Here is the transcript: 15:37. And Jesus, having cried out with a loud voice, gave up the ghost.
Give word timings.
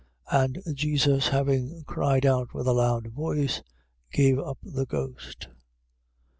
15:37. 0.31 0.43
And 0.65 0.75
Jesus, 0.75 1.27
having 1.27 1.83
cried 1.85 2.25
out 2.25 2.55
with 2.55 2.65
a 2.65 2.73
loud 2.73 3.05
voice, 3.09 3.61
gave 4.11 4.39
up 4.39 4.57
the 4.63 4.87
ghost. 4.87 5.47